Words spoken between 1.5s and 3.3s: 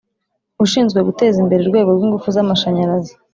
urwego rwingufu z’amashanyarazi